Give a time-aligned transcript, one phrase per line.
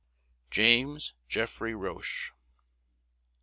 [0.49, 2.31] JAMES JEFFREY ROCHE.